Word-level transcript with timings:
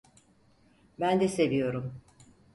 Ben 0.99 1.19
de 1.21 1.27
seviyorum. 1.29 2.01